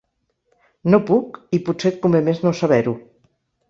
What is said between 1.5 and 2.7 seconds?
i potser et convé més no